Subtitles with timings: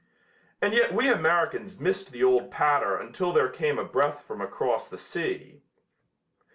[0.63, 4.89] And yet we Americans missed the old patter until there came a breath from across
[4.89, 5.61] the sea.